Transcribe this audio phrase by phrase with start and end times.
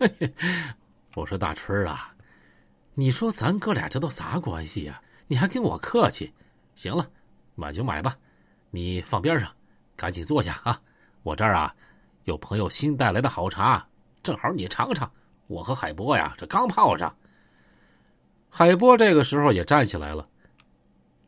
[1.14, 2.14] 我说大春啊，
[2.94, 5.00] 你说咱哥俩这都啥关系呀？
[5.26, 6.32] 你还跟我客气？
[6.74, 7.08] 行了，
[7.54, 8.16] 买就买吧，
[8.70, 9.50] 你放边上，
[9.96, 10.80] 赶紧坐下啊！
[11.22, 11.74] 我这儿啊，
[12.24, 13.86] 有朋友新带来的好茶，
[14.22, 15.10] 正好你尝尝。
[15.46, 17.14] 我和海波呀，这刚泡上。
[18.48, 20.26] 海波这个时候也站起来了。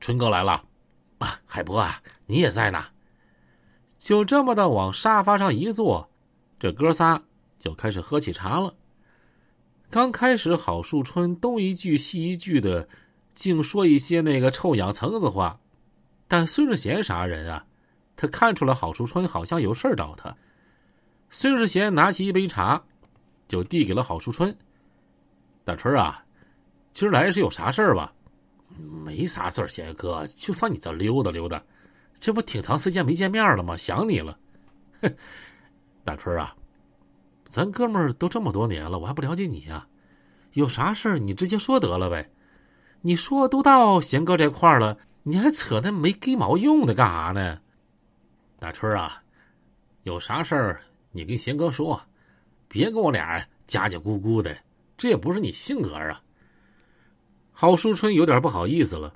[0.00, 0.64] 春哥来了，
[1.18, 2.82] 啊，海波啊，你也在呢。
[3.98, 6.10] 就这么的往沙发上一坐，
[6.58, 7.22] 这哥仨
[7.62, 8.74] 就开始喝起茶了。
[9.88, 12.88] 刚开始，郝树春东一句西一句的，
[13.34, 15.56] 净说一些那个臭氧层子话。
[16.26, 17.64] 但孙志贤啥人啊？
[18.16, 20.36] 他看出来郝树春好像有事找他。
[21.30, 22.82] 孙志贤拿起一杯茶，
[23.46, 24.52] 就递给了郝树春。
[25.62, 26.24] 大春啊，
[26.92, 28.12] 今儿来是有啥事儿吧？
[29.04, 31.62] 没啥事儿，贤哥，就上你这溜达溜达。
[32.18, 33.76] 这不挺长时间没见面了吗？
[33.76, 34.36] 想你了。
[35.00, 35.14] 哼，
[36.04, 36.56] 大春啊。
[37.52, 39.86] 咱哥们儿都这么多年了，我还不了解你啊？
[40.54, 42.30] 有啥事儿你直接说得了呗。
[43.02, 47.60] 你说都到贤哥这块儿了，你还扯那没鸡毛用的干啥呢？
[48.58, 49.22] 大春啊，
[50.04, 50.80] 有啥事儿
[51.10, 52.00] 你跟贤哥说，
[52.68, 54.56] 别跟我俩家家咕咕的，
[54.96, 56.22] 这也不是你性格啊。
[57.52, 59.12] 郝淑春有点不好意思了。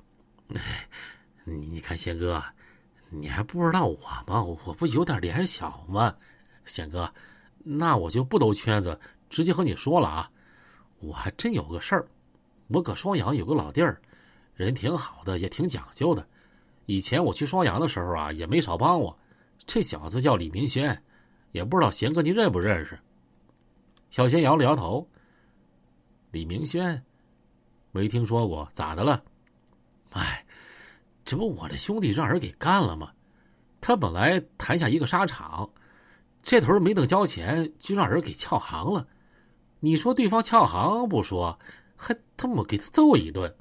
[1.43, 2.43] 你你看贤哥，
[3.09, 4.43] 你还不知道我吗？
[4.43, 6.13] 我不有点脸小吗？
[6.65, 7.11] 贤哥。
[7.69, 8.97] 那我就不兜圈子，
[9.29, 10.31] 直接和你说了啊！
[10.99, 12.07] 我还真有个事儿，
[12.69, 14.01] 我搁双阳有个老弟儿，
[14.55, 16.25] 人挺好的，也挺讲究的。
[16.85, 19.15] 以前我去双阳的时候啊，也没少帮我。
[19.65, 21.03] 这小子叫李明轩，
[21.51, 22.97] 也不知道贤哥你认不认识？
[24.09, 25.05] 小贤摇了摇头。
[26.31, 27.03] 李明轩，
[27.91, 29.21] 没听说过，咋的了？
[30.11, 30.45] 哎，
[31.25, 33.11] 这不我这兄弟让人给干了吗？
[33.81, 35.69] 他本来谈下一个沙场。
[36.47, 39.05] 这头没等交钱，就让人给撬行了。
[39.81, 41.59] 你说对方撬行不说，
[41.97, 43.53] 还他妈给他揍一顿，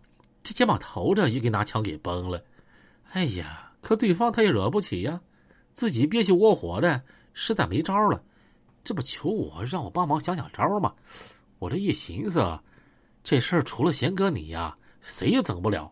[0.44, 2.40] 这肩膀头着也给拿枪给崩了。
[3.10, 5.20] 哎呀，可对方他也惹不起呀，
[5.72, 7.02] 自己憋屈窝火的，
[7.34, 8.22] 实在没招了，
[8.84, 10.94] 这不求我让我帮忙想想招吗？
[11.58, 12.56] 我这一寻思，
[13.24, 15.90] 这事儿除了贤哥你呀，谁也整不了。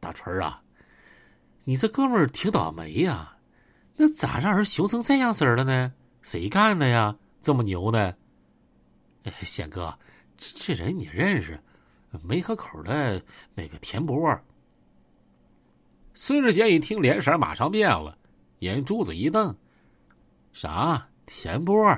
[0.00, 0.60] 大春啊，
[1.62, 3.31] 你这哥们儿挺倒霉呀。
[4.02, 5.92] 那咋让人熊成这样式儿了呢？
[6.22, 7.16] 谁干的呀？
[7.40, 8.12] 这么牛呢？
[9.22, 9.96] 哎，贤哥，
[10.36, 11.56] 这这人你认识？
[12.20, 13.22] 梅河口的
[13.54, 14.36] 那个田波。
[16.14, 18.18] 孙志贤一听，脸色马上变了，
[18.58, 19.56] 眼珠子一瞪
[20.52, 21.06] ：“啥？
[21.24, 21.96] 田波？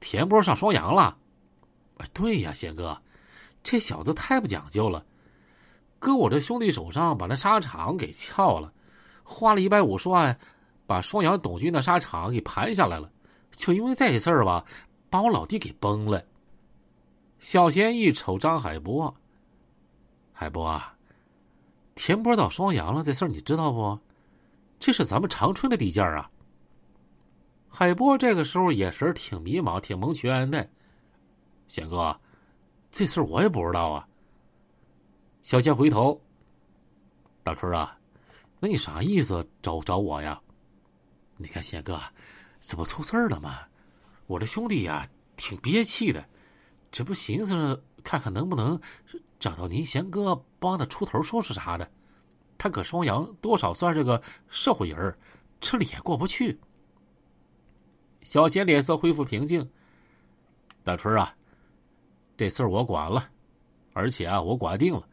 [0.00, 1.14] 田波上双阳了
[2.14, 2.98] ？”“对呀，贤哥，
[3.62, 5.04] 这小子太不讲究了，
[5.98, 8.72] 搁我这兄弟手上把那沙场给撬了，
[9.22, 10.34] 花了一百五十万。”
[10.88, 13.12] 把双阳董军的沙场给盘下来了，
[13.50, 14.64] 就因为这事儿吧，
[15.10, 16.24] 把我老弟给崩了。
[17.40, 19.14] 小贤一瞅张海波，
[20.32, 20.96] 海波啊，
[21.94, 23.98] 田波到双阳了，这事儿你知道不？
[24.80, 26.30] 这是咱们长春的地界啊。
[27.68, 30.66] 海波这个时候眼神挺迷茫，挺蒙圈的。
[31.66, 32.18] 贤哥，
[32.90, 34.08] 这事儿我也不知道啊。
[35.42, 36.18] 小贤回头，
[37.44, 37.94] 大春啊，
[38.58, 39.46] 那你啥意思？
[39.60, 40.40] 找找我呀？
[41.40, 42.00] 你看贤哥，
[42.60, 43.60] 这不出事儿了吗？
[44.26, 46.28] 我这兄弟呀，挺憋气的，
[46.90, 48.78] 这不寻思着看看能不能
[49.38, 51.88] 找到您贤哥帮他出头说说啥的。
[52.58, 55.16] 他搁双阳多少算是个社会人儿
[55.60, 56.58] 这里也过不去。
[58.22, 59.70] 小贤脸色恢复平静。
[60.82, 61.32] 大春啊，
[62.36, 63.30] 这事儿我管了，
[63.92, 65.08] 而且啊，我管定了。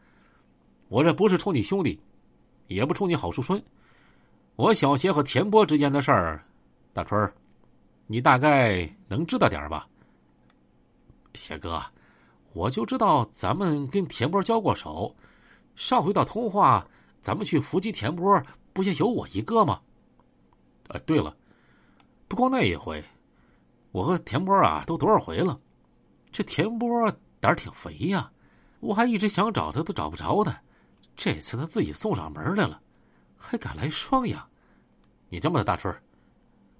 [0.88, 2.00] 我这不是冲你兄弟，
[2.66, 3.62] 也不冲你郝树春。
[4.56, 6.42] 我小邪和田波之间的事儿，
[6.94, 7.34] 大春儿
[8.06, 9.86] 你大概能知道点儿吧？
[11.34, 11.82] 贤哥，
[12.54, 15.14] 我就知道咱们跟田波交过手，
[15.74, 16.88] 上回到通化，
[17.20, 19.78] 咱们去伏击田波，不也有我一个吗？
[20.88, 21.36] 啊，对了，
[22.26, 23.04] 不光那一回，
[23.92, 25.60] 我和田波啊都多少回了，
[26.32, 26.88] 这田波
[27.40, 28.32] 胆儿挺肥呀，
[28.80, 30.58] 我还一直想找他都找不着他，
[31.14, 32.80] 这次他自己送上门来了。
[33.38, 34.48] 还敢来双阳？
[35.36, 35.94] 你这么的大春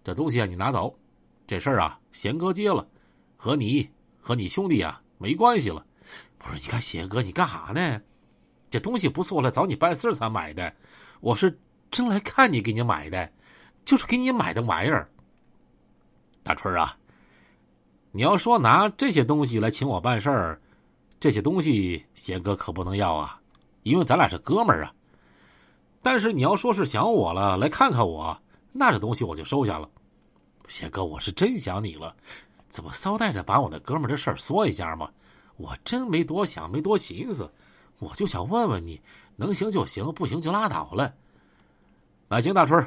[0.03, 0.99] 这东西啊，你拿走。
[1.47, 2.89] 这事儿啊，贤哥接了，
[3.37, 3.87] 和你
[4.19, 5.85] 和你兄弟啊没关系了。
[6.39, 8.01] 不是，你看贤哥，你干哈呢？
[8.71, 10.73] 这东西不是我来找你办事才买的，
[11.21, 11.61] 我是
[11.91, 13.31] 真来看你给你买的，
[13.85, 15.07] 就是给你买的玩意儿。
[16.43, 16.97] 大春啊，
[18.11, 20.59] 你要说拿这些东西来请我办事儿，
[21.21, 23.39] 这些东西贤哥可不能要啊，
[23.83, 24.95] 因为咱俩是哥们儿啊。
[26.01, 28.41] 但是你要说是想我了，来看看我，
[28.79, 29.89] 那这东西我就收下了。
[30.69, 32.15] 贤哥，我是真想你了，
[32.69, 35.11] 怎么捎带着把我那哥们这事儿说一下嘛？
[35.57, 37.51] 我真没多想，没多寻思，
[37.99, 39.01] 我就想问问你，
[39.37, 41.15] 能行就行，不行就拉倒了。
[42.29, 42.87] 那行，大春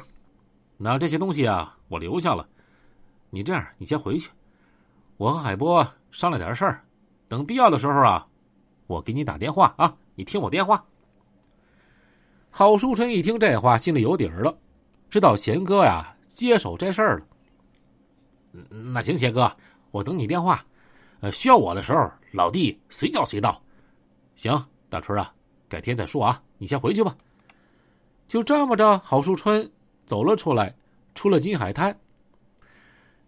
[0.76, 2.46] 那这些东西啊，我留下了。
[3.30, 4.30] 你这样，你先回去，
[5.16, 6.84] 我和海波商量点事儿，
[7.26, 8.26] 等必要的时候啊，
[8.86, 10.84] 我给你打电话啊，你听我电话。
[12.50, 14.56] 郝书春一听这话，心里有底儿了，
[15.10, 17.26] 知道贤哥呀接手这事儿了。
[18.68, 19.54] 那行，贤哥，
[19.90, 20.64] 我等你电话。
[21.20, 23.60] 呃，需要我的时候，老弟随叫随到。
[24.36, 25.34] 行，大春啊，
[25.68, 27.14] 改天再说啊，你先回去吧。
[28.26, 29.68] 就这么着，郝树春
[30.06, 30.74] 走了出来，
[31.16, 31.94] 出了金海滩。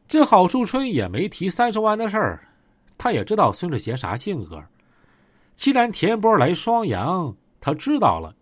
[0.07, 2.49] 这郝树春也没提三十万的事儿，
[2.97, 4.63] 他也知道孙志贤啥性格。
[5.57, 8.35] 既然田波来双阳，他知道了。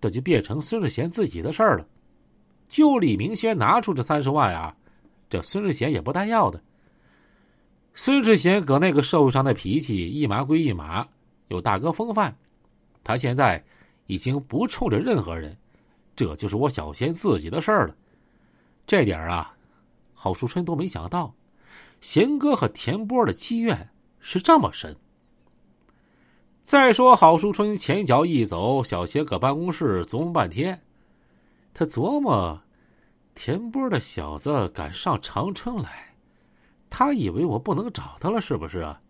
[0.00, 1.86] 这就变成孙志贤自己的事儿了。
[2.72, 4.74] 就李明轩拿出这三十万啊，
[5.28, 6.58] 这孙志贤也不带要的。
[7.92, 11.06] 孙志贤搁那个社会上的脾气一码归一码，
[11.48, 12.34] 有大哥风范。
[13.04, 13.62] 他现在
[14.06, 15.54] 已经不冲着任何人，
[16.16, 17.94] 这就是我小贤自己的事儿了。
[18.86, 19.54] 这点啊，
[20.14, 21.34] 郝淑春都没想到，
[22.00, 24.96] 贤哥和田波的积怨是这么深。
[26.62, 30.80] 再说，郝淑春前脚一走，小贤搁办公室琢磨半天。
[31.74, 32.60] 他琢磨，
[33.34, 36.14] 田波的小子敢上长春来，
[36.90, 39.00] 他以为我不能找他了，是不是啊？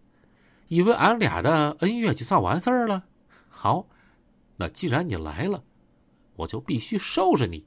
[0.68, 3.02] 以为俺俩的恩怨就算完事儿了？
[3.48, 3.86] 好，
[4.56, 5.62] 那既然你来了，
[6.36, 7.66] 我就必须收拾你。